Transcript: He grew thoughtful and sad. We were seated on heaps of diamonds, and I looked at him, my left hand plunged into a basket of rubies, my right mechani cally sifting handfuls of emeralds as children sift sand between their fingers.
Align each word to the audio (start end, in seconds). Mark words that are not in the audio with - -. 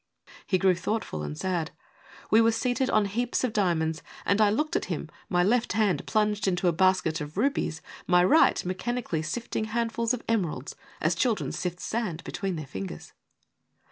He 0.47 0.57
grew 0.57 0.73
thoughtful 0.73 1.21
and 1.21 1.37
sad. 1.37 1.69
We 2.31 2.41
were 2.41 2.51
seated 2.53 2.89
on 2.89 3.05
heaps 3.05 3.43
of 3.43 3.53
diamonds, 3.53 4.01
and 4.25 4.41
I 4.41 4.49
looked 4.49 4.75
at 4.75 4.85
him, 4.85 5.09
my 5.29 5.43
left 5.43 5.73
hand 5.73 6.07
plunged 6.07 6.47
into 6.47 6.67
a 6.67 6.71
basket 6.73 7.21
of 7.21 7.37
rubies, 7.37 7.83
my 8.07 8.23
right 8.23 8.57
mechani 8.65 9.03
cally 9.05 9.21
sifting 9.21 9.65
handfuls 9.65 10.15
of 10.15 10.23
emeralds 10.27 10.75
as 11.01 11.13
children 11.13 11.51
sift 11.51 11.79
sand 11.79 12.23
between 12.23 12.55
their 12.55 12.65
fingers. 12.65 13.13